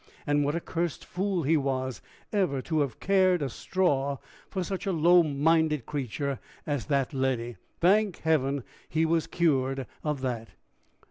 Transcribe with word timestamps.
And 0.25 0.43
what 0.43 0.55
a 0.55 0.59
cursed 0.59 1.05
fool 1.05 1.43
he 1.43 1.55
was 1.57 2.01
ever 2.33 2.59
to 2.63 2.79
have 2.79 2.99
cared 2.99 3.43
a 3.43 3.49
straw 3.51 4.17
for 4.49 4.63
such 4.63 4.87
a 4.87 4.91
low 4.91 5.21
minded 5.21 5.85
creature 5.85 6.39
as 6.65 6.87
that 6.87 7.13
Letty! 7.13 7.57
Thank 7.81 8.17
Heaven, 8.21 8.63
he 8.89 9.05
was 9.05 9.27
cured 9.27 9.85
of 10.03 10.21
that! 10.21 10.49